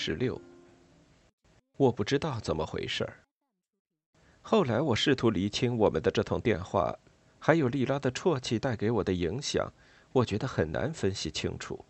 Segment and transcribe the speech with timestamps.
[0.00, 0.40] 十六，
[1.76, 3.24] 我不知道怎么回事儿。
[4.40, 6.96] 后来我试图厘清我们的这通电话，
[7.40, 9.72] 还有莉拉的啜泣带给我的影响，
[10.12, 11.84] 我觉得很难分析清楚。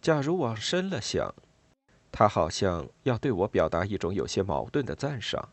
[0.00, 1.34] 假如往深了想，
[2.10, 5.50] 他好像要对我表达一种有些矛盾的赞赏，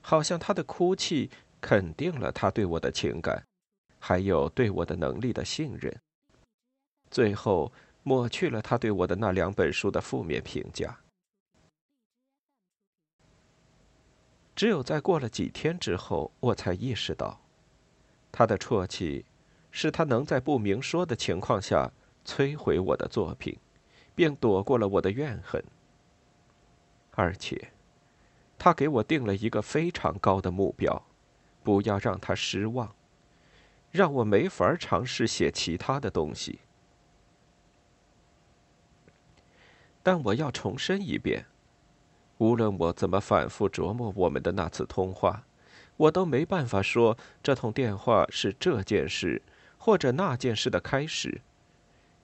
[0.00, 3.44] 好像他的哭泣肯定了他对我的情感，
[3.98, 5.94] 还有对我的能力的信任。
[7.10, 7.70] 最后。
[8.08, 10.98] 抹去了他对我的那两本书的负面评价。
[14.56, 17.38] 只有在过了几天之后，我才意识到，
[18.32, 19.26] 他的啜泣，
[19.70, 21.92] 是他能在不明说的情况下
[22.24, 23.54] 摧毁我的作品，
[24.14, 25.62] 并躲过了我的怨恨。
[27.10, 27.72] 而且，
[28.58, 31.04] 他给我定了一个非常高的目标，
[31.62, 32.96] 不要让他失望，
[33.90, 36.60] 让我没法尝试写其他的东西。
[40.08, 41.44] 但我要重申一遍，
[42.38, 45.44] 无论我怎么反复琢磨我们的那次通话，
[45.98, 49.42] 我都没办法说这通电话是这件事
[49.76, 51.42] 或者那件事的开始，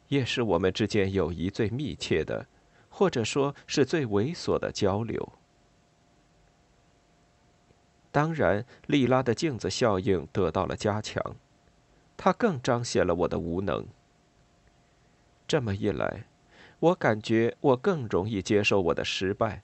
[0.08, 2.47] 也是我们之间友谊最密切的，
[2.88, 5.34] 或者说是最猥琐的交流。
[8.10, 11.37] 当然，莉拉的镜子效应得到了加强，
[12.16, 13.87] 它更彰显了我的无能。
[15.47, 16.25] 这么一来。
[16.84, 19.62] 我感觉我更容易接受我的失败，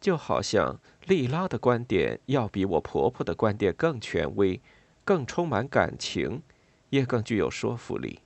[0.00, 4.58] 就好像莉拉的观点要比我婆婆的观点更权威、
[5.04, 6.42] 更充满感情，
[6.88, 8.20] 也更具有说服力。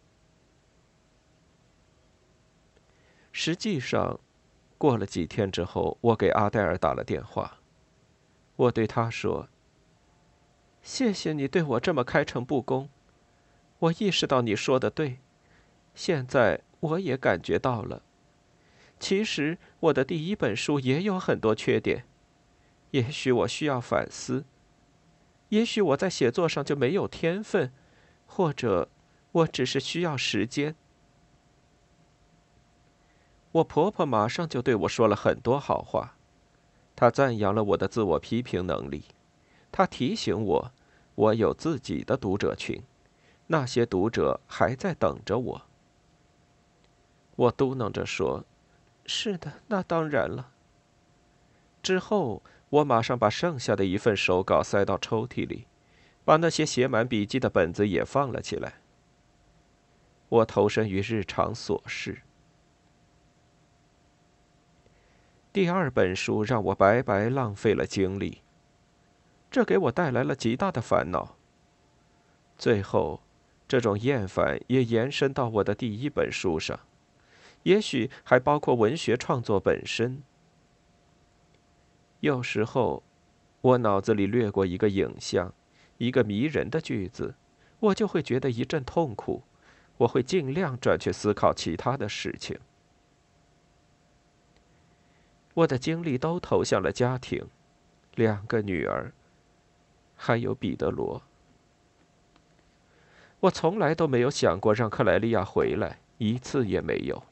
[3.33, 4.21] 实际上，
[4.79, 7.59] 过了几天之后，我给阿黛尔打了电话，
[8.55, 9.49] 我对她说
[10.81, 12.89] ：“谢谢你对我这么开诚布公，
[13.81, 15.19] 我意识到你说的对，
[15.93, 18.05] 现在我也感觉到了。”
[19.03, 22.05] 其实我的第一本书也有很多缺点，
[22.93, 24.45] 也许我需要反思。
[25.49, 27.73] 也许我在写作上就没有天分，
[28.27, 28.89] 或者
[29.33, 30.77] 我只是需要时间。
[33.51, 36.17] 我婆婆马上就对我说了很多好话，
[36.95, 39.07] 她赞扬了我的自我批评能力，
[39.73, 40.73] 她提醒我，
[41.17, 42.81] 我有自己的读者群，
[43.49, 45.63] 那些读者还在等着我。
[47.35, 48.45] 我嘟囔着说。
[49.15, 50.53] 是的，那当然了。
[51.83, 55.67] 之后，我马上把剩下的一份手稿塞到抽屉里，
[56.25, 58.81] 把那些写满笔记的本子也放了起来。
[60.31, 62.23] 我投身于日常琐事。
[65.53, 68.41] 第二本书让我白白浪费了精力，
[69.51, 71.37] 这给我带来了极大的烦恼。
[72.57, 73.21] 最后，
[73.69, 76.81] 这种厌烦也延伸到我的第一本书上。
[77.65, 80.23] 也许还包括文学创作本身。
[82.21, 83.03] 有时候，
[83.61, 85.53] 我脑子里掠过一个影像，
[85.99, 87.35] 一个迷人的句子，
[87.81, 89.43] 我就会觉得一阵痛苦。
[89.99, 92.59] 我会尽量转去思考其他的事情。
[95.55, 97.47] 我的精力都投向了家庭，
[98.15, 99.13] 两个女儿，
[100.17, 101.23] 还有彼得罗。
[103.41, 107.23] 我从来都没有想过让克莱利亚回来，一次也没有。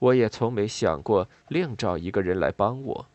[0.00, 3.06] 我也从没想过另找一个人来帮我。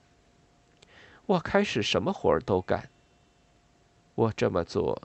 [1.26, 2.90] 我开始什么活儿都干。
[4.16, 5.02] 我这么做，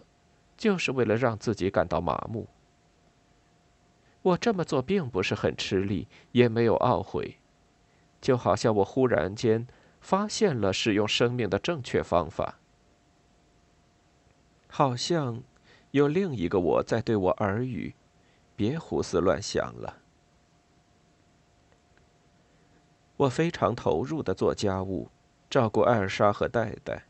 [0.56, 2.46] 就是为了让自己感到麻木。
[4.22, 7.38] 我这么做并不是很吃力，也没有懊悔，
[8.20, 9.66] 就好像我忽然间
[10.00, 12.58] 发现了使用生命的正确方法。
[14.68, 15.42] 好像
[15.92, 17.94] 有另一个我在对我耳语
[18.54, 19.96] ：“别胡思乱想了。”
[23.20, 25.10] 我非常投入的做家务，
[25.50, 27.04] 照顾艾尔莎和戴戴。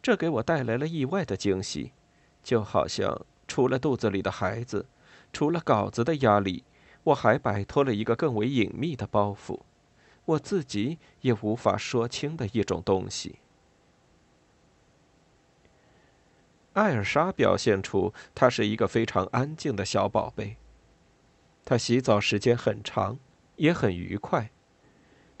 [0.00, 1.92] 这给我带来了意外的惊喜，
[2.42, 4.86] 就好像除了肚子里的孩子，
[5.30, 6.64] 除了稿子的压力，
[7.04, 9.60] 我还摆脱了一个更为隐秘的包袱，
[10.24, 13.36] 我自己也无法说清的一种东西。
[16.72, 20.56] 艾尔莎表现出她是一个非常安静的小宝贝。
[21.66, 23.18] 她洗澡时间很长，
[23.56, 24.50] 也很愉快，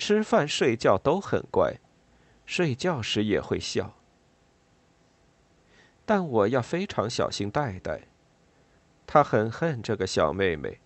[0.04, 1.78] 吃饭、睡觉都很乖，
[2.44, 3.94] 睡觉时也会笑。
[6.04, 8.08] 但我要非常小心戴戴。
[9.06, 10.80] 她很恨这个小妹妹。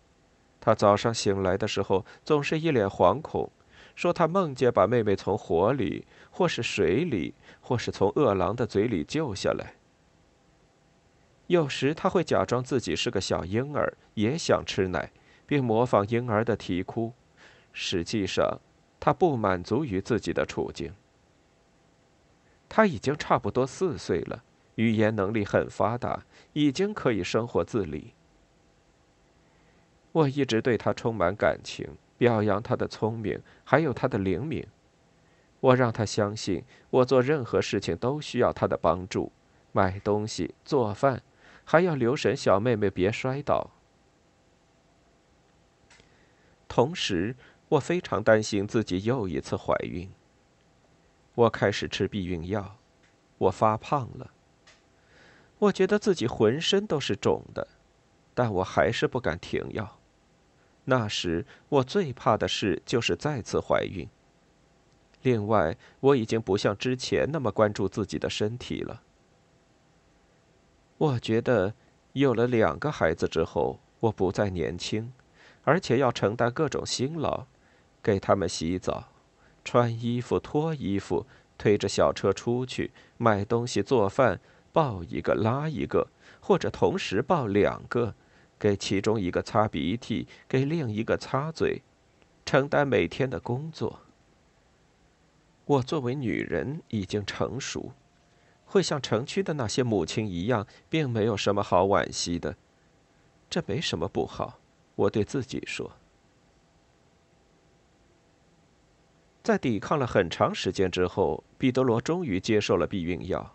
[0.61, 3.51] 她早上醒来的时候总是一脸惶恐，
[3.95, 7.33] 说她梦见把妹妹从火里，或是水里，
[7.63, 9.77] 或是从饿狼的嘴里救下来。
[11.47, 15.11] 有时他会假装自己是个小婴儿，也想吃奶，
[15.47, 17.15] 并模仿婴儿的啼哭。
[17.73, 18.61] 实际上，
[18.99, 20.93] 他不满足于自己的处境。
[22.69, 24.43] 他已经差不多四岁了，
[24.75, 28.13] 语言能力很发达，已经可以生活自理。
[30.13, 31.89] 我一直对他充满感情，
[32.19, 34.67] 表扬他的聪明，还有他的灵敏。
[35.61, 39.33] 我让他相信，我做任何事情都需要他的帮助，
[39.73, 41.23] 买东西、做饭。
[41.69, 43.71] 还要留神小妹妹别摔倒。
[46.69, 47.35] 同时，
[47.69, 50.11] 我非常担心自己又一次怀孕。
[51.35, 52.79] 我开始吃避孕药，
[53.39, 54.31] 我发胖了。
[55.59, 57.67] 我觉得自己浑身都是肿的，
[58.35, 59.99] 但我还是不敢停药。
[60.85, 64.09] 那时我最怕的事就是再次怀孕。
[65.23, 69.03] 另外，我已经不像之前那么关注自己的身体了。
[70.99, 71.75] 我觉得，
[72.13, 75.13] 有了两个孩子之后，我不再年轻，
[75.65, 77.47] 而且要承担各种辛劳，
[78.07, 79.09] 给他们洗澡、
[79.65, 81.27] 穿衣服、脱衣服，
[81.59, 84.39] 推着小车出去买东西、做饭，
[84.73, 86.07] 抱一个拉一个，
[86.39, 88.15] 或者同时抱两个，
[88.61, 91.83] 给其中一个擦鼻涕，给另一个擦嘴，
[92.45, 93.99] 承担每天的工作。
[95.65, 97.91] 我作为女人已经成熟。
[98.65, 102.55] 会像城区的那些母亲一样，并没有什么好惋惜的，
[103.51, 104.61] 这没什么不好。
[104.95, 105.91] 我对自己说。
[109.47, 113.55] 在抵抗了很长时间之后，彼得罗终于接受了避孕药。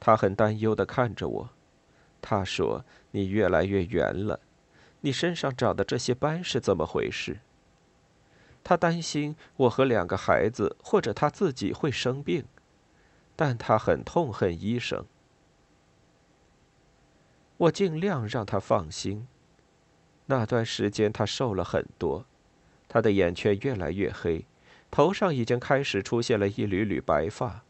[0.00, 1.50] 他很担忧的看着我，
[2.20, 4.40] 他说：“你越来越圆了，
[5.02, 7.38] 你身上长的这些斑是怎么回事？”
[8.64, 12.44] 他担心我和两个孩子或者他自己会生病。
[13.36, 15.06] 但他很痛恨医生。
[17.56, 19.28] 我尽量让他放心。
[20.26, 22.26] 那段时间他瘦了很多，
[22.88, 24.44] 他的眼圈越来越黑，
[24.94, 27.64] 头上已经开始出现了一缕缕白发。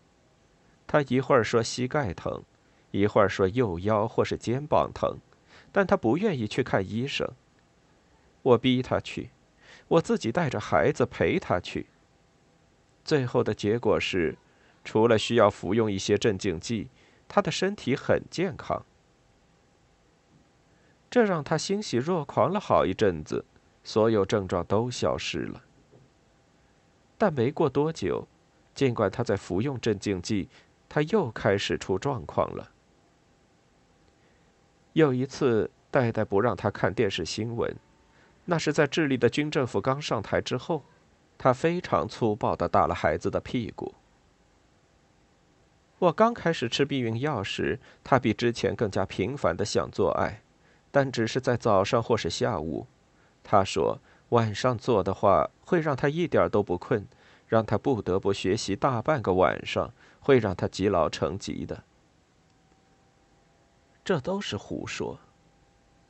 [0.86, 2.42] 他一会儿说膝盖疼，
[2.90, 5.16] 一会儿说右腰或是肩膀疼，
[5.72, 7.26] 但他不愿意去看医生。
[8.42, 9.30] 我逼他去，
[9.88, 11.86] 我自己带着孩子陪他去。
[13.02, 14.36] 最后的结果是。
[14.86, 16.88] 除了需要服用一些镇静剂，
[17.26, 18.84] 他的身体很健康。
[21.08, 23.46] 这让他欣喜若狂了好一阵子，
[23.82, 25.62] 所有症状都消失了。
[27.24, 28.28] 但没过多久，
[28.74, 30.46] 尽管他在服用镇静剂，
[30.90, 32.70] 他又开始出状况了。
[34.92, 37.74] 有一次，戴戴不让他看电视新闻，
[38.44, 40.84] 那是在智利的军政府刚上台之后，
[41.38, 43.94] 他非常粗暴的打了孩子的屁股。
[46.00, 50.42] 我刚开始吃避孕药时，他比之前更加频繁的想做爱，
[50.90, 52.86] 但只是在早上或是下午。
[53.42, 53.98] 他说
[54.34, 57.06] 晚上做的话会让他一点都不困，
[57.46, 61.84] 让他不得不学习大半个晚上，会让他积劳成疾的。
[64.04, 65.20] 这都是胡说，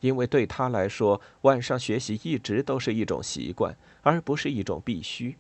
[0.01, 5.37] 因为对他来说，晚上学习一直都是一种习惯，而不是一种必须。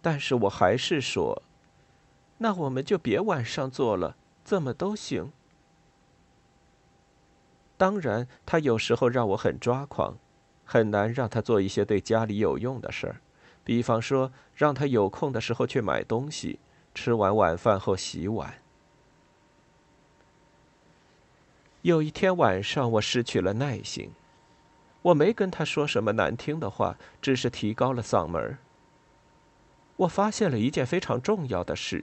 [0.00, 1.42] 但是我还是说。
[2.38, 5.30] 那我们就别晚上做了，怎么都行。
[7.76, 10.16] 当然，他有时候让我很抓狂，
[10.72, 13.16] 很难让他做一些对家里有用的事儿，
[13.62, 16.58] 比方说让他有空的时候去买东西，
[16.94, 18.54] 吃完晚饭后洗碗。
[21.82, 24.12] 有一天晚上，我失去了耐心，
[25.02, 28.56] 我没跟他说什么难听的话，只是提高了嗓门
[29.96, 32.02] 我发现了一件非常重要的事。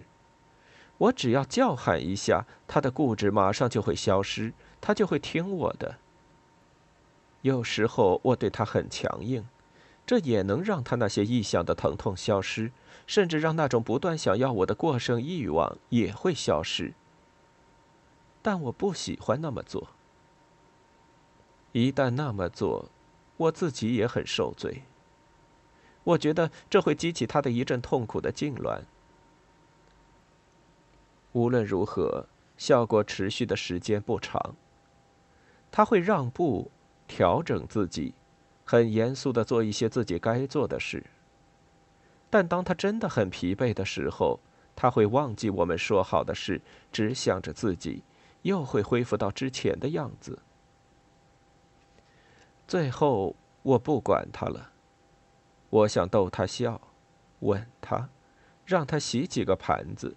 [1.00, 5.98] 我只要叫喊一下，他的固执马上就会消失，他就会听我的。
[7.42, 9.48] 有时候我对他很强硬，
[10.06, 12.72] 这也能让他那些异想的疼痛消失，
[13.08, 16.94] 甚至让那种不断想要我的过剩欲望也会消失。
[18.42, 19.90] 但我不喜欢那么做。
[21.72, 22.90] 一旦那么做，
[23.38, 24.84] 我自己也很受罪。
[26.04, 28.82] 我觉得这会激起他的一阵痛苦的痉挛。
[31.34, 32.26] 无论如何，
[32.58, 34.56] 效果持续的时间不长。
[35.70, 36.72] 他会让步，
[37.10, 38.14] 调整自己，
[38.64, 41.04] 很严肃的做一些自己该做的事。
[42.30, 44.40] 但当他真的很疲惫的时候，
[44.76, 46.62] 他会忘记我们说好的事，
[46.92, 48.04] 只想着自己，
[48.44, 50.40] 又会恢复到之前的样子。
[52.68, 54.72] 最后，我不管他了。
[55.72, 56.80] 我想逗他笑，
[57.40, 58.10] 吻他，
[58.66, 60.16] 让他洗几个盘子，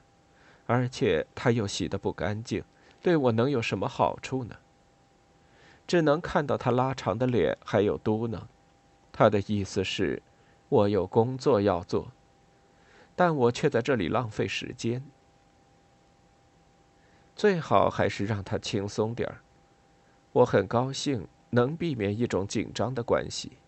[0.67, 2.63] 而且他又洗得不干净，
[3.01, 4.57] 对我能有什么好处呢？
[5.93, 8.41] 只能看到他拉长的脸，还有嘟囔。
[9.13, 10.23] 他的意思是，
[10.71, 12.11] 我有工作要做。
[13.15, 15.05] 但我却在这里浪费时间。
[17.37, 19.43] 最好还是让他轻松点儿。
[20.33, 23.59] 我很高兴能避免一种紧张的关系。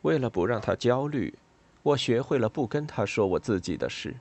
[0.00, 1.38] 为了不让他焦虑，
[1.82, 4.16] 我学会了不跟他说我自己的事。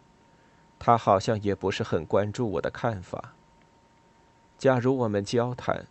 [0.78, 3.36] 他好像也不是很关注我的看法。
[4.60, 5.88] 假如我们交谈，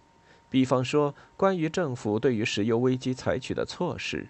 [0.50, 4.28] 比方说关于政府对于石油危机采取的措施。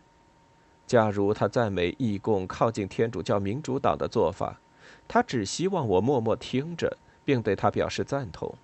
[0.87, 4.61] 假如他赞美义共靠近天主教民主党的做法，
[5.07, 8.54] 他只希望我默默听着，并对他表示赞同。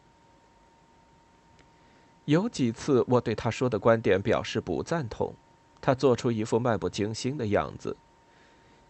[2.24, 5.34] 有几次我对他说的观点表示不赞同，
[5.80, 7.96] 他做出一副漫不经心的样子，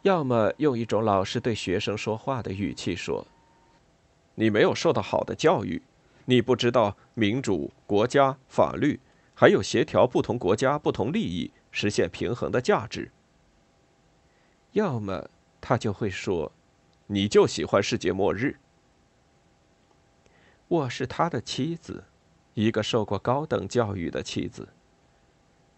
[0.03, 3.26] 要么用一种老师对学生说话的语气说
[4.37, 5.83] ：“你没有受到好的教育，
[6.26, 9.00] 你不知道民主、国家、法律，
[9.35, 13.11] 还有协调不同国家不同利益、实现平衡的价值。”
[14.73, 15.28] 要么
[15.61, 16.50] 他就会说
[17.09, 18.57] ：“你就喜欢世界末日。”
[20.66, 22.04] 我是他的妻子，
[22.54, 24.69] 一个受过高等教育的妻子。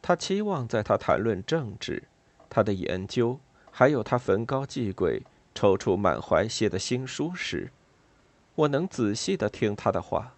[0.01, 2.05] 他期望在他谈论政治、
[2.49, 3.41] 他的研究，
[3.73, 7.73] 还有他焚高祭鬼、抽出满怀写的新书时，
[8.55, 10.36] 我能仔细的听他的话。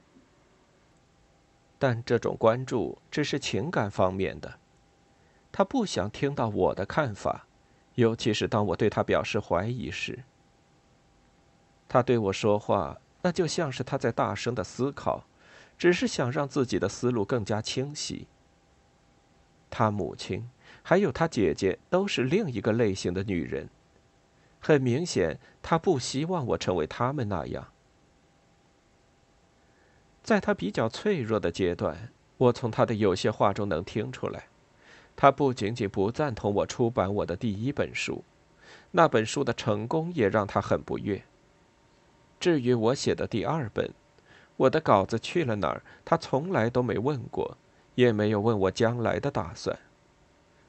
[1.78, 4.58] 但这种关注只是情感方面的，
[5.52, 7.46] 他不想听到我的看法。
[7.94, 10.22] 尤其是当我对他表示怀疑时，
[11.88, 15.24] 他对我说话，那就像是他在大声的思考，
[15.76, 18.28] 只是想让自己的思路更加清晰。
[19.68, 20.48] 他母亲
[20.82, 23.68] 还有他姐姐都是另一个类型的女人，
[24.60, 27.66] 很明显，他不希望我成为他们那样。
[30.22, 34.44] 在他比较脆弱的阶段，我从他的有些话中能听出来。
[35.16, 38.22] 他不仅仅不赞同我出版我的第一本书，
[38.92, 41.22] 那本书的成功也让他很不悦。
[42.38, 43.90] 至于我写的第二本，
[44.56, 47.56] 我的稿子去了哪儿，他从来都没问过，
[47.94, 49.76] 也没有问我将来的打算。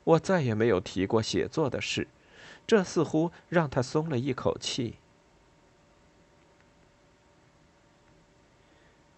[0.06, 2.08] 我再也没有提过写作的事，
[2.66, 4.99] 这似乎让他松了一口气。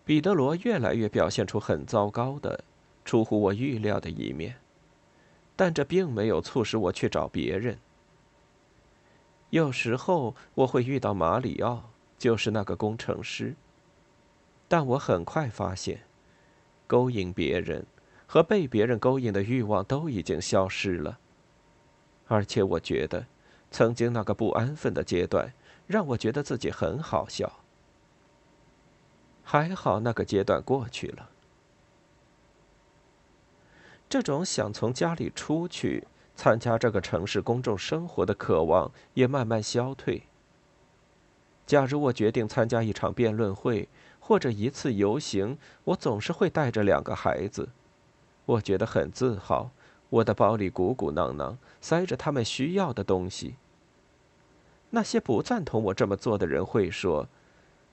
[0.04, 2.64] 彼得罗越来越表现出很糟糕的、
[3.06, 4.56] 出乎我预料的一面。
[5.56, 7.78] 但这并没有促使我去找别人。
[9.52, 13.54] 有时候我会遇到马里奥，就是那个工程师。
[14.68, 16.02] 但我很快发现，
[16.88, 17.86] 勾引别人
[18.26, 21.20] 和被别人勾引的欲望都已经消失了。
[22.28, 23.28] 而且我觉得，
[23.70, 25.54] 曾经那个不安分的阶段，
[25.86, 27.61] 让我觉得自己很好笑。
[29.52, 31.30] 还好那个阶段过去了。
[34.08, 40.24] 这种想从家里出去、参加这个城市公众生活的渴望也慢慢消退。
[41.68, 43.90] 假如我决定参加一场辩论会
[44.22, 47.68] 或者一次游行，我总是会带着两个孩子，
[48.46, 49.72] 我觉得很自豪。
[50.12, 53.56] 我的包里鼓鼓囊囊，塞着他们需要的东西。
[54.92, 57.28] 那些不赞同我这么做的人会说，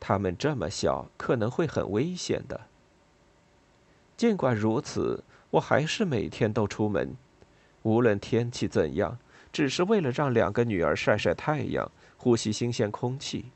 [0.01, 2.61] 他们这么小，可能会很危险的。
[4.17, 5.25] 尽管如此。
[5.51, 7.17] 我还是每天都出门，
[7.83, 9.19] 无论天气怎样，
[9.51, 13.47] 只是为了让两个女儿晒晒太阳，呼吸新鲜空气。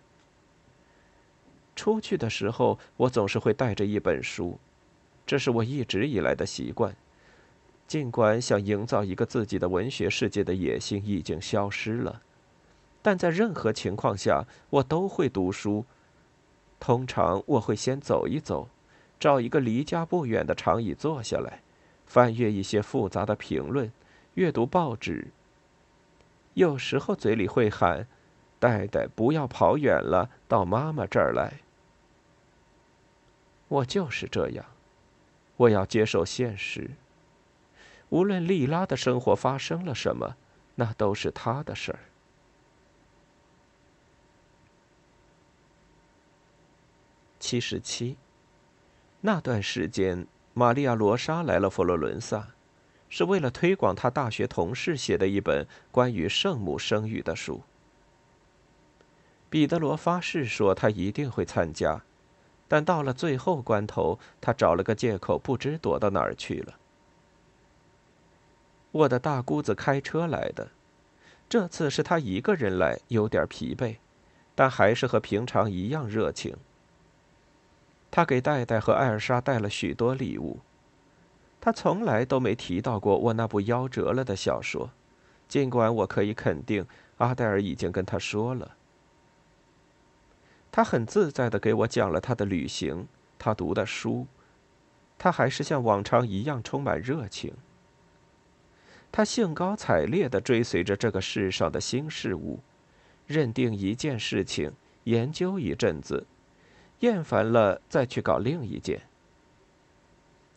[1.77, 4.59] 出去的时候，我总是会带着一本书，
[5.27, 6.97] 这是我一直以来的习惯。
[7.87, 12.23] 尽管想营造一个自己的文学世界的野心已经消失了，
[13.03, 15.85] 但在任何情况下，我都会读书。
[16.83, 18.69] 通常我会先走一走，
[19.21, 21.61] 找一个离家不远的长椅坐下来。
[22.07, 23.93] 翻阅一些复杂的评论，
[24.35, 25.29] 阅读报纸。
[26.55, 28.09] 有时候嘴里会喊
[28.59, 31.61] ：“戴戴，不要跑远了，到妈妈这儿来。”
[33.69, 34.67] 我就是这样，
[35.59, 36.91] 我要接受现实。
[38.09, 40.35] 无论莉拉的生活发生了什么，
[40.75, 42.01] 那都是她的事儿。
[47.43, 48.17] 七十七。
[49.23, 52.51] 那段时间，玛利亚·罗莎来了佛罗伦萨，
[53.09, 57.63] 是为了推广她大学同事写的一本关于圣母生育的书。
[59.51, 62.05] 彼得罗发誓说他一定会参加，
[62.69, 66.79] 但到了最后关头，他找了个借口，不知躲到哪儿去了。
[68.93, 70.71] 我的大姑子开车来的，
[71.49, 73.97] 这次是他一个人来，有点疲惫，
[74.55, 76.57] 但还是和平常一样热情。
[78.13, 80.61] 他给戴戴和艾尔莎带了许多礼物。
[81.61, 84.91] 他从来都没提到过我那部夭折了的小说，
[85.49, 88.77] 尽管我可以肯定阿黛尔已经跟他说了。
[90.71, 94.27] 他很自在的给我讲了他的旅行，他读的书，
[95.19, 97.55] 他还是像往常一样充满热情。
[99.11, 102.61] 他兴高采烈的追随着这个世上的新事物，
[103.27, 104.73] 认定一件事情，
[105.05, 106.27] 研究一阵子。
[107.03, 109.03] 厌烦了，再去搞另一件。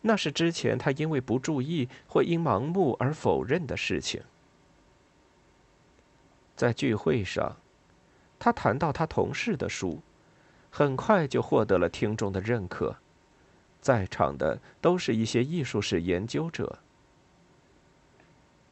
[0.02, 4.22] 那是之前他因为不注意或因盲目而否认的事情。
[6.54, 7.56] 在聚会上，
[8.38, 10.00] 他谈到他同事的书，
[10.70, 12.96] 很快就获得了听众的认可。
[13.80, 16.78] 在场的都是一些艺术史研究者。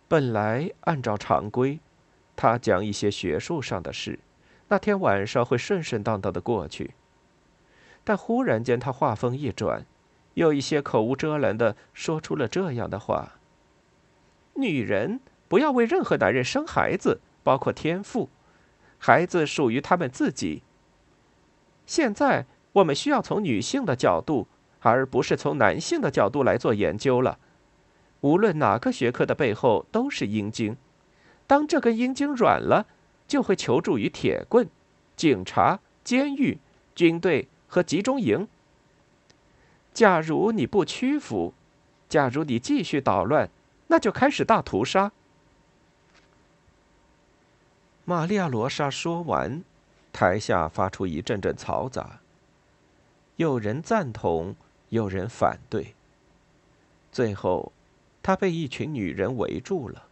[0.06, 1.80] 本来按照常规，
[2.36, 4.20] 他讲一些学术上的事，
[4.68, 6.94] 那天晚上会顺顺当当的过去。
[8.04, 9.86] 但忽然间，他话锋一转，
[10.34, 13.38] 有一些口无遮拦的说出了这样的话
[14.56, 18.28] ：“女人不要为任何男人生孩子，包括天赋，
[18.98, 20.62] 孩子属于他们自己。
[21.86, 24.48] 现在我们需要从女性的角度，
[24.80, 27.38] 而不是从男性的角度来做研究了。
[28.20, 30.76] 无论哪个学科的背后都是阴茎，
[31.46, 32.86] 当这根阴茎软了，
[33.26, 34.68] 就会求助于铁棍、
[35.16, 36.58] 警察、监狱、
[36.94, 38.46] 军队。”和集中营。
[39.92, 41.52] 假如你不屈服，
[42.08, 43.50] 假如你继续捣乱，
[43.88, 45.10] 那就开始大屠杀。
[48.04, 49.64] 玛利亚·罗莎说完，
[50.12, 52.20] 台下发出一阵阵嘈杂。
[53.34, 54.54] 有人赞同，
[54.90, 55.96] 有人反对。
[57.10, 57.72] 最后，
[58.22, 60.06] 他被一群女人围住了。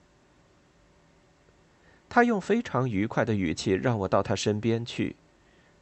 [2.09, 5.15] 他用非常愉快的语气让我到他身边去。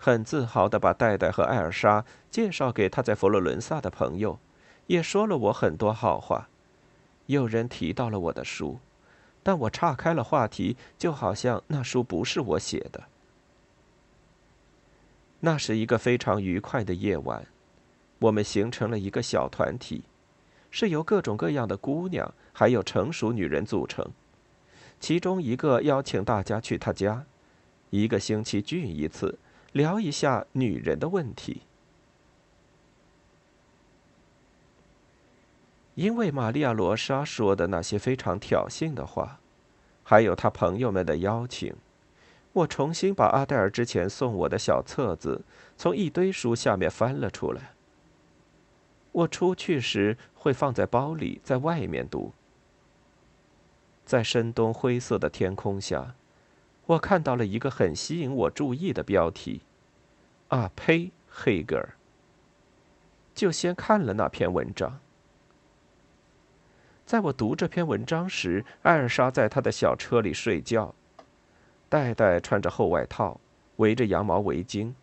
[0.02, 4.38] 很自豪地把戴戴和艾尔莎介绍给他在佛罗伦萨的朋友，
[4.86, 6.48] 也说了我很多好话。
[7.26, 8.78] 有人提到了我的书，
[9.42, 13.02] 但我岔开了话题，就好像那书不是我写的。
[15.40, 17.44] 那是一个非常愉快的夜晚，
[18.20, 20.04] 我们形成了一个小团体，
[20.70, 24.10] 是由各种各样的姑娘还有成熟女人组成。
[24.98, 27.26] 其中一个邀请大家去他家，
[27.90, 29.38] 一个星期聚一次。
[29.72, 31.62] 聊一下女人的问题，
[35.94, 39.38] 因为玛利亚·罗莎说的那些非常挑衅的话，
[40.02, 41.74] 还有她朋友们的邀请，
[42.52, 45.42] 我重新把阿黛尔之前送我的小册子
[45.76, 47.74] 从一堆书下面翻了出来。
[49.12, 52.32] 我出去时会放在包里，在外面读。
[54.04, 56.14] 在深冬灰色的天空下。
[56.90, 59.60] 我看到了一个很吸引我注意的标题
[60.48, 61.94] ，“啊呸，黑格尔。”
[63.32, 64.98] 就先看了那篇文章。
[67.06, 70.92] 在我读这篇文章时，艾尔莎在她的小车里睡觉，
[71.88, 73.38] 戴戴穿着厚外套，
[73.76, 74.94] 围着羊毛围巾，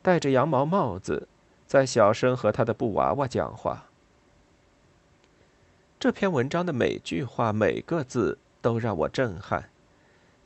[0.00, 1.28] 戴着羊毛帽子，
[1.66, 3.84] 在小声和他的布娃娃讲话。
[6.00, 9.68] 这篇文章的每句话、每个字都让我震撼。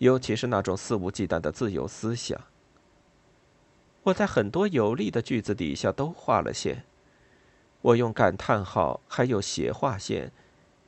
[0.02, 2.40] 尤其是那种肆无忌惮的自由思想。
[4.02, 6.82] 我在很多有力的句子底下都画了线，
[7.82, 10.32] 我用感叹号还有斜划线，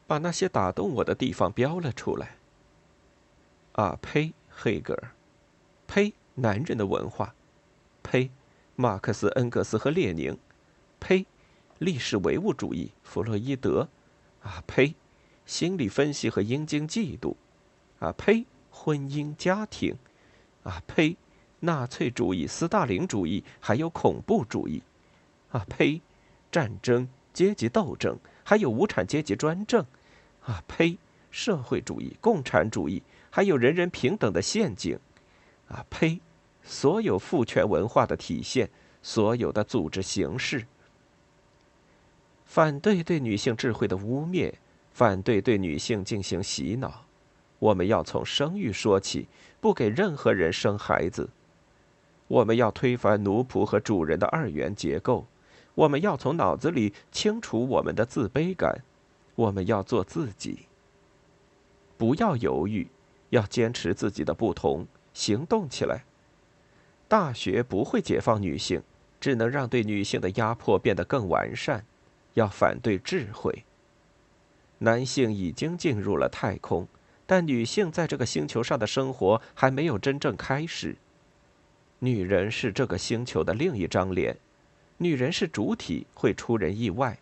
[0.09, 2.39] 把那些打动我的地方标了出来。
[3.75, 5.13] 啊呸，黑格尔！
[5.87, 7.35] 呸，男人的文化！
[8.03, 8.33] 呸，
[8.75, 10.37] 马克思、恩格斯和列宁！
[10.99, 11.25] 呸，
[11.79, 12.91] 历史唯物主义！
[13.05, 13.89] 弗洛伊德！
[14.43, 14.97] 啊呸，
[15.47, 17.37] 心理分析和阴茎嫉妒！
[18.01, 18.45] 啊呸！
[18.75, 19.97] 婚姻家庭，
[20.65, 21.17] 啊呸！
[21.61, 24.83] 纳粹主义、斯大林主义，还有恐怖主义，
[25.51, 26.03] 啊呸！
[26.51, 29.87] 战争、阶级斗争，还有无产阶级专政，
[30.43, 30.99] 啊呸！
[31.31, 34.99] 社会主义、共产主义，还有人人平等的陷阱，
[35.69, 36.21] 啊呸！
[36.63, 38.69] 所有父权文化的体现，
[39.03, 40.67] 所有的组织形式。
[42.45, 44.53] 反对对女性智慧的污蔑，
[44.93, 47.07] 反对对女性进行洗脑。
[47.59, 49.29] 我们要从生育说起，
[49.61, 51.31] 不给任何人生孩子。
[52.29, 55.27] 我们要推翻奴仆和主人的二元结构。
[55.75, 58.83] 我们要从脑子里清除我们的自卑感。
[59.35, 60.67] 我们要做自己。
[61.97, 62.89] 不要犹豫，
[63.31, 66.05] 要坚持自己的不同，行动起来。
[67.09, 68.83] 大学不会解放女性，
[69.21, 71.85] 只能让对女性的压迫变得更完善。
[72.35, 73.65] 要反对智慧。
[74.79, 76.87] 男性已经进入了太空。
[77.27, 80.97] 但女性在这个星球上的生活还没有真正开始。
[82.01, 84.37] 女人是这个星球的另一张脸，
[84.99, 87.19] 女人是主体，会出人意外。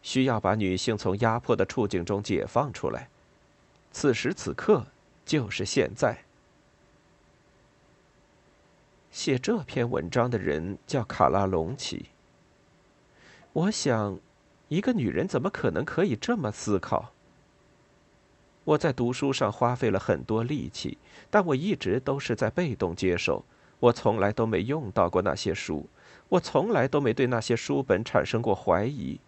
[0.00, 3.08] 需要把女性从压迫的处境中解放出来。
[3.90, 4.86] 此时此刻，
[5.26, 6.24] 就是现在。
[9.10, 12.06] 写这篇文章的人叫卡拉隆奇。
[13.52, 14.20] 我想，
[14.68, 17.12] 一个女人怎么可能可以这么思考？
[18.68, 20.98] 我在读书上花费了很多力气，
[21.30, 23.42] 但我一直都是在被动接受。
[23.80, 25.88] 我从来都没用到过那些书，
[26.28, 29.18] 我从来都没对那些书本产生过怀疑。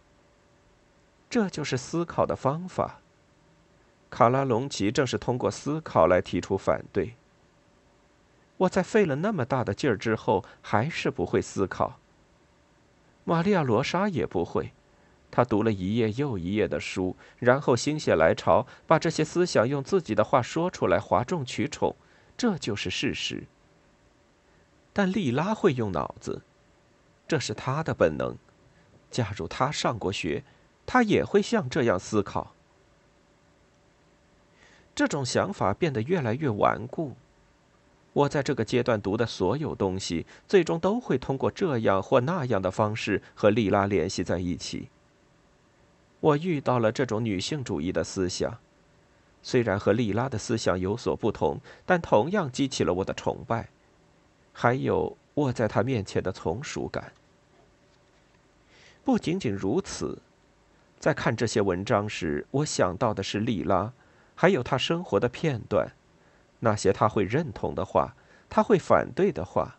[1.30, 3.00] 这就是思考的方法。
[4.10, 7.14] 卡拉隆奇正是通过思考来提出反对。
[8.58, 11.98] 我在费了那么大的劲儿之后，还是不会思考。
[13.24, 14.72] 玛利亚·罗莎也不会。
[15.30, 21.94] 他读了一页又一页的书，然后心血来潮，把这些思想用自己的话说出来，哗众取宠，
[22.36, 23.44] 这就是事实。
[24.92, 26.42] 但莉拉会用脑子，
[27.28, 28.36] 这是她的本能。
[29.10, 30.42] 假如她上过学，
[30.84, 32.54] 她也会像这样思考。
[34.94, 37.14] 这种想法变得越来越顽固。
[38.12, 44.88] 我在这个阶段读的所有东西，最终都会通过这样或那样的方式和莉拉联系在一起。
[46.20, 48.58] 我遇到了这种女性主义的思想，
[49.42, 53.70] 虽然和莉拉的思想有所不同，但同样激起了我的崇拜，
[54.52, 57.12] 还有我在她面前的从属感。
[59.02, 60.18] 不仅仅如此，
[60.98, 63.92] 在看这些文章时，我想到的是莉拉，
[64.34, 65.92] 还有她生活的片段，
[66.58, 68.14] 那些她会认同的话，
[68.50, 69.78] 她会反对的话。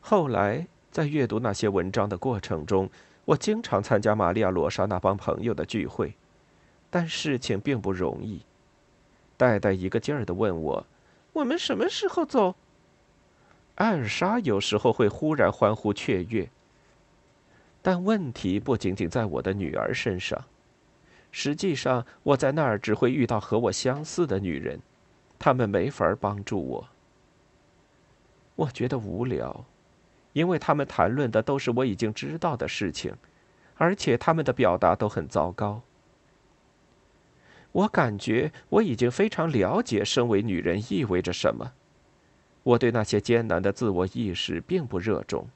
[0.00, 2.88] 后来在阅读那些文章的过程中，
[3.28, 6.14] 我经常参加玛利亚·罗莎那帮朋友的聚会，
[6.88, 8.40] 但事情并不容易。
[9.36, 10.86] 戴戴一个劲儿的问我
[11.34, 12.54] ：“我们什么时候走？”
[13.76, 16.48] 艾尔莎有时候会忽然欢呼雀跃。
[17.82, 20.42] 但问题不仅仅在我的女儿身上。
[21.30, 24.80] 实际上，我在那儿只会遇到和我相似的女人，
[25.38, 26.88] 她们没法帮助我。
[28.56, 29.66] 我觉得无聊。
[30.38, 33.12] 因为他们谈论的都是我已经知道的事情，
[33.74, 35.82] 而且他们的表达都很糟糕。
[37.72, 41.72] 我感觉我已经非常了解身为女人意味着什么。
[42.62, 45.48] 我对那些艰难的自我意识并不热衷。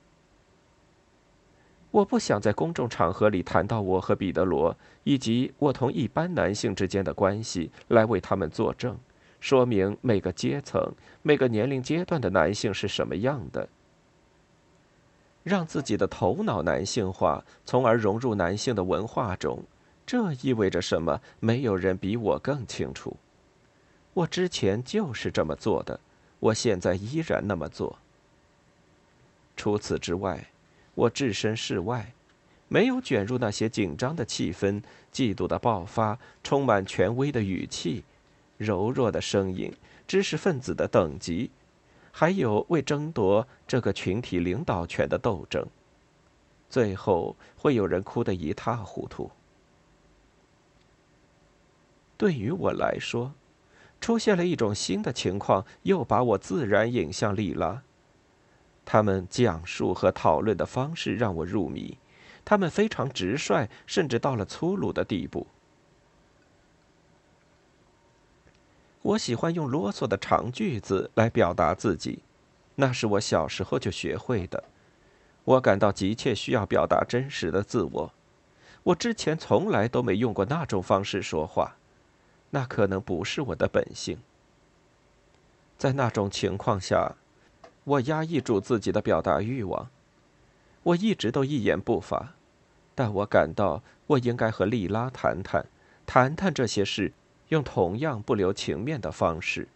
[1.92, 8.98] 我不想在公众场合里谈到我和彼得罗以及我同一般男性之间的关系，来为他们作证，
[9.38, 10.92] 说明每个阶层、
[11.22, 13.68] 每个年龄阶段的男性是什么样的。
[15.42, 19.62] 让自己的头脑男性化，从而融入男性的文化中，
[20.06, 21.20] 这意味着什么？
[21.40, 23.16] 没有人比我更清楚。
[24.14, 25.98] 我之前就是这么做的，
[26.38, 27.98] 我现在依然那么做。
[29.56, 30.48] 除此之外，
[30.94, 32.12] 我置身事外，
[32.68, 38.04] 没有卷入那些紧张的气氛、嫉妒的爆发、充满权威的语气、
[38.58, 39.72] 柔弱的声音、
[40.06, 41.50] 知识分子的等级。
[42.12, 45.66] 还有为争夺这个群体领导权的斗争，
[46.68, 49.30] 最后会有人哭得一塌糊涂。
[52.16, 53.32] 对于我来说，
[54.00, 57.82] 出现了一种新的情况，又把我自然引向利拉。
[58.84, 61.98] 他们讲述和讨论的方式让我入迷，
[62.44, 65.46] 他们非常直率，甚至到了粗鲁的地步。
[69.02, 72.20] 我喜欢用啰嗦的长句子来表达自己，
[72.76, 74.62] 那是我小时候就学会的。
[75.44, 78.12] 我感到急切需要表达真实的自我。
[78.84, 81.76] 我之前从来都没用过那种方式说话，
[82.50, 84.18] 那可能不是我的本性。
[85.76, 87.16] 在那种情况下，
[87.82, 89.88] 我压抑住自己的表达欲望。
[90.84, 92.34] 我一直都一言不发，
[92.94, 95.66] 但我感到我应该和莉拉谈谈，
[96.06, 97.12] 谈谈这些事。
[97.52, 99.68] 用同样不留情面的方式，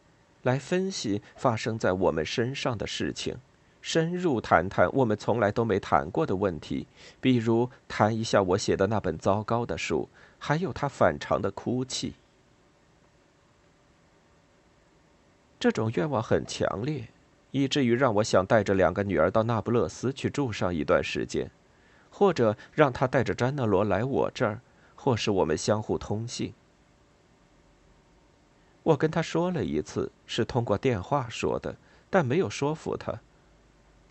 [0.43, 3.37] 来分析发生在我们身上的事情，
[3.83, 6.87] 深入谈谈我们从来都没谈过的问题，
[7.21, 10.09] 比如谈一下我写的那本糟糕的书，
[10.39, 12.15] 还有他反常的哭泣。
[15.61, 17.09] 这种愿望很强烈，
[17.51, 21.51] 以至于让我想带着两个女儿到那不勒斯去住上一段时间，
[22.11, 24.63] 或者让他带着詹纳罗来我这儿，
[24.95, 26.55] 或是我们相互通信。
[28.87, 31.75] 我跟他说了一次，是通过电话说的，
[32.09, 33.21] 但没有说服他。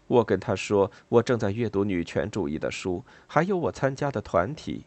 [0.08, 4.84] 我跟他说，我正在阅读女权主义的书，还有我参加的团体。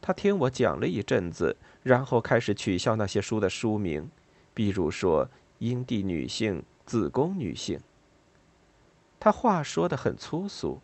[0.00, 4.10] 他听我讲了一阵子，然后开始取笑那些书的书名，
[4.54, 5.28] 比如说
[5.60, 7.78] “阴蒂女性”“子宫女性”。
[9.20, 10.80] 他话说的很粗俗，“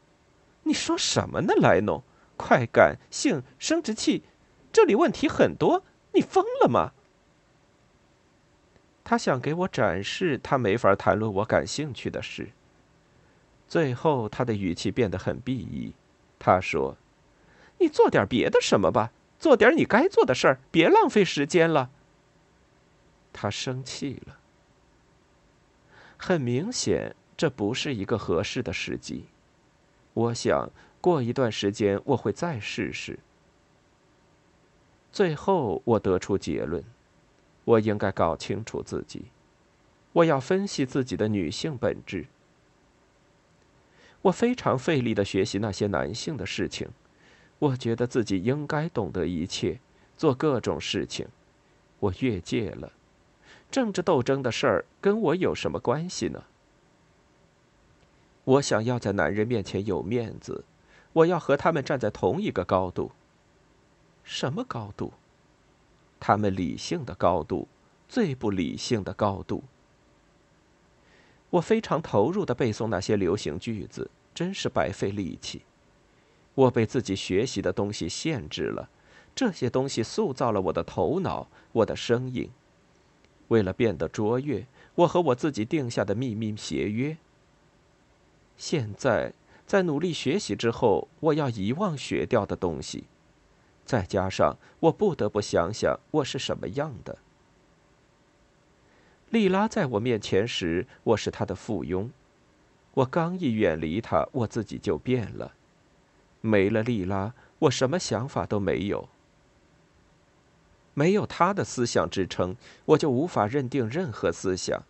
[0.64, 2.02] 你说什么呢，莱农？
[2.37, 4.24] 快感、性、生殖器，
[4.70, 5.82] 这里问题很多，
[6.12, 6.92] 你疯了吗？”
[9.04, 12.50] 他想给我展示他没法谈论我感兴趣的事。
[13.68, 15.94] 最后，他的语气变得很鄙夷。
[16.38, 16.96] 他说
[17.78, 21.90] ：“你做点别的什么吧，做点你该做的事儿，别浪费时间了。”
[23.32, 24.38] 他生气了。
[26.18, 29.24] 很明显，这不是一个合适的时机。
[30.14, 33.18] 我想过一段时间我会再试试。
[35.10, 36.84] 最后，我得出结论：
[37.64, 39.27] 我应该搞清楚自己，
[40.12, 42.27] 我要分析自己的女性本质。
[44.22, 46.88] 我非常费力的学习那些男性的事情，
[47.59, 49.79] 我觉得自己应该懂得一切，
[50.16, 51.27] 做各种事情。
[51.98, 52.92] 我越界了，
[53.70, 56.44] 政治斗争的事儿跟我有什么关系呢？
[58.44, 60.64] 我想要在男人面前有面子，
[61.12, 63.12] 我要和他们站在同一个高度。
[64.25, 65.12] 什么高度？
[66.24, 67.66] 他们理性的高度，
[68.08, 69.64] 最不理性的高度。
[71.50, 75.62] 我非常投入的背诵那些流行句子，真是白费力气。
[76.54, 78.88] 我被自己学习的东西限制了，
[79.35, 82.48] 这些东西塑造了我的头脑，我的声音。
[83.48, 87.16] 为了变得卓越，我和我自己定下的秘密协约。
[88.56, 89.32] 现在，
[89.66, 93.06] 在努力学习之后，我要遗忘学掉的东西，
[93.85, 97.18] 再加上我不得不想想我是什么样的。
[99.31, 102.11] 莉拉在我面前时，我是她的附庸。
[102.95, 105.53] 我刚一远离她，我自己就变了。
[106.40, 109.09] 没了莉拉，我什么想法都没有。
[110.95, 114.83] 没有她的思想支撑，我就无法认定任何思想。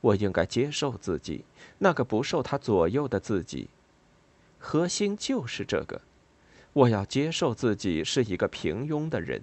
[0.00, 1.44] 我应该接受自己，
[1.78, 3.68] 那个不受她左右的自己。
[4.58, 6.00] 核心就是这个。
[6.74, 9.42] 我要接受自己是一个平庸的人。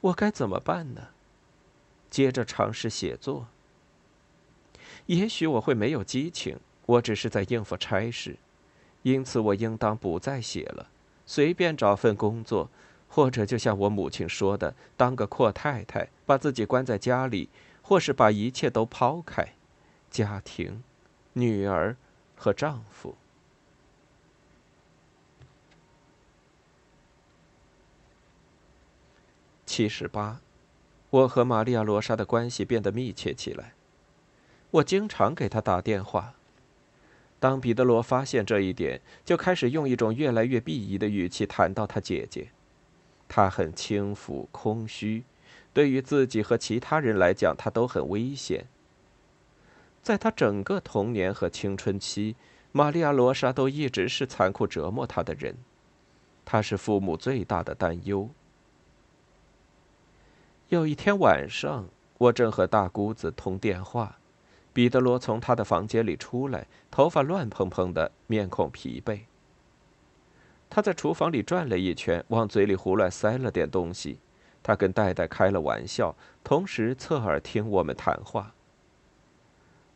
[0.00, 1.08] 我该怎么办呢？
[2.10, 3.46] 接着尝试写作。
[5.06, 8.36] 也许我会没有激情，我只是在应付差事，
[9.02, 10.88] 因此我应当不再写了，
[11.24, 12.68] 随便找份工作，
[13.08, 17.48] 或者就像我母亲说的，当个阔太太，把自己关在家里，
[17.82, 19.54] 或是把一切都抛开，
[20.10, 20.82] 家庭、
[21.34, 21.96] 女儿
[22.34, 23.14] 和丈夫。
[29.70, 30.40] 七十八。
[31.10, 33.74] 我和玛利亚·罗莎的关系变得密切起来。
[34.72, 36.34] 我经常给她打电话。
[37.38, 42.48] 当彼得罗发现这一点，就开始用一种越来越鄙夷的语气谈到他姐姐。
[43.28, 45.22] 他很轻浮、空虚，
[45.72, 48.66] 对于自己和其他人来讲，他都很危险。
[50.02, 52.34] 在他整个童年和青春期，
[52.72, 55.54] 玛利亚·罗莎都一直是残酷折磨他的人。
[56.44, 58.28] 他是父母最大的担忧。
[60.70, 64.18] 有一天晚上，我正和大姑子通电话，
[64.72, 69.22] 彼得罗从他的房间里出来，头发乱蓬蓬的，面孔疲惫。
[70.68, 74.20] 他在厨房里转了一圈，往嘴里胡乱塞了点东西。
[74.62, 78.54] 他跟戴戴开了玩笑，同时侧耳听我们谈话。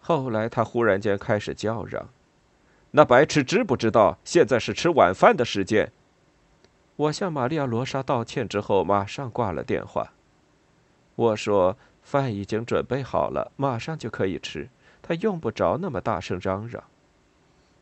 [0.01, 2.09] 后来他忽然间开始叫嚷
[2.91, 5.93] ：“那白痴知不知道现在是吃晚饭的时间？”
[6.97, 10.11] 我向玛利亚·罗莎道歉之后，马上挂了电话。
[11.17, 14.69] 我说：“饭已经准备好了，马上就可以吃。
[15.01, 16.83] 他用不着那么大声嚷嚷。”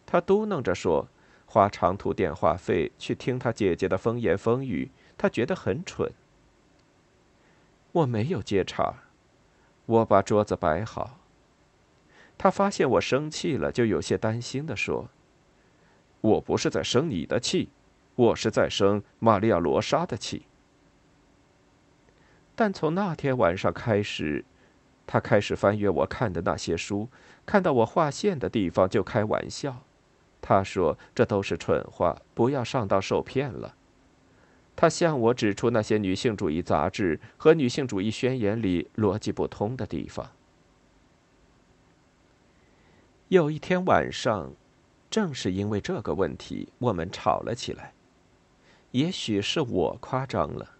[0.05, 1.09] 他嘟囔着说
[1.47, 6.13] ：“花长途电话费去听他姐姐的风言风语，他觉得很蠢。”
[7.93, 8.95] 我没有接茬，
[9.87, 11.19] 我把桌子摆好。
[12.37, 15.09] 他发现我生气了，就有些担心的说
[16.21, 17.69] ：“我不是在生你的气，
[18.15, 20.43] 我是在生玛利亚·罗莎的气。”
[22.55, 24.45] 但从那天晚上开始，
[25.07, 27.09] 他开始翻阅我看的那些书，
[27.47, 29.83] 看到我划线的地方就开玩笑。
[30.41, 33.75] 他说：“这都是蠢话，不要上当受骗了。”
[34.75, 40.31] 他向我指出那些女性主义杂志和女性主义宣言里逻辑不通的地方。
[43.29, 44.53] 有一天晚上，
[45.11, 47.93] 正是因为这个问题，我们吵了起来。
[48.91, 50.71] 也许是我夸张了。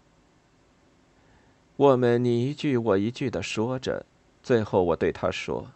[1.83, 4.05] 我们你一句我一句的说着，
[4.41, 5.67] 最后我对他说：“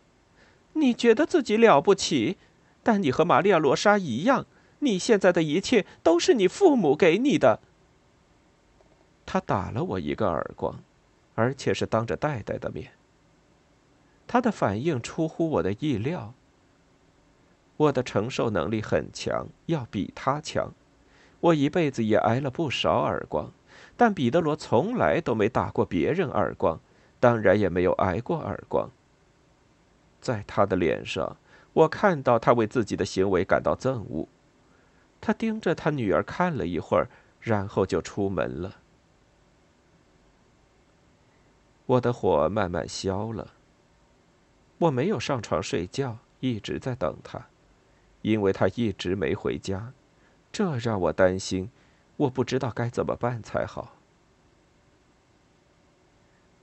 [0.72, 2.38] 你觉得自己了不起，
[2.82, 4.46] 但你和玛利亚·罗莎一样，
[4.80, 7.60] 你现在的一切都是你父母给你的。”
[9.28, 10.82] 他打了我一个耳光，
[11.36, 12.94] 而且是当着戴戴的面。
[14.26, 16.34] 他的反应出乎我的意料。
[17.76, 20.72] 我的承受能力很强，要比他强。
[21.42, 23.52] 我一辈子也挨了不少耳光，
[23.98, 26.80] 但彼得罗从来都没打过别人耳光，
[27.20, 28.90] 当然也没有挨过耳光。
[30.22, 31.36] 在他的脸上，
[31.74, 34.28] 我看到他为自己的行为感到憎恶。
[35.20, 37.10] 他盯着他女儿看了一会儿，
[37.42, 38.76] 然后就出门了。
[41.88, 43.54] 我的火慢慢消了。
[44.78, 47.48] 我没有上床睡觉，一直在等他，
[48.22, 49.92] 因为他一直没回家。
[50.52, 51.72] 这让我担心，
[52.18, 53.94] 我不知道该怎么办才好。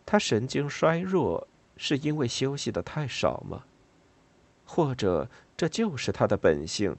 [0.07, 3.65] 他神经衰弱，是因为休息的太少吗？
[4.67, 6.97] 或者这就是他的本性，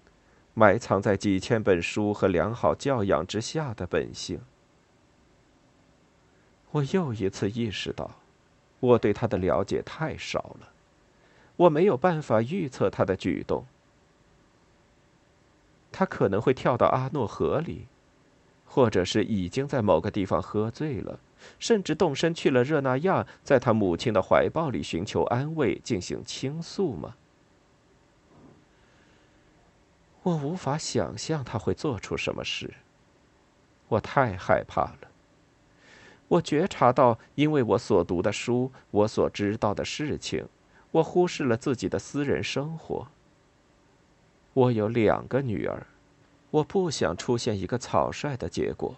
[0.54, 4.42] 埋藏在几千本书和良好教养之下的本性？
[6.72, 8.12] 我又一次意识到，
[8.80, 10.70] 我对他的了解太少了，
[11.56, 13.66] 我没有办法预测他的举动。
[15.92, 17.88] 他可能会跳到阿诺河里，
[18.76, 21.18] 或者是已经在某个地方喝醉了，
[21.58, 27.16] 甚至动身去了热那亚，在他母亲的怀抱里寻求安慰，进行倾诉吗？
[30.24, 32.74] 我无法想象他会做出什么事。
[33.88, 35.08] 我太害怕了。
[36.28, 40.46] 我觉察到，因为我所读的书，我所知道的事情，
[40.92, 43.08] 我忽视了自己的私人生活。
[44.52, 45.88] 我有两个女儿，
[46.56, 48.96] 我不想出现一个草率的结果。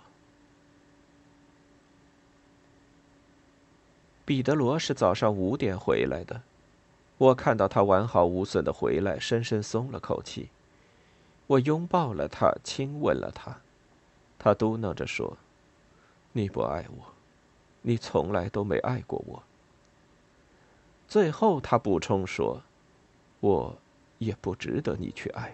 [4.26, 6.42] 彼得罗是早上五点回来的，
[7.18, 10.50] 我看到他完好无损的回来，深深松了口气。
[11.48, 13.58] 我拥抱了他，亲吻了他，
[14.38, 15.38] 他嘟囔着说
[16.34, 17.14] ：“你不爱我，
[17.82, 19.42] 你从来都没爱过我。”
[21.08, 22.62] 最后他补充说
[23.42, 23.76] ：“我。”
[24.20, 25.54] 也不值得你去爱。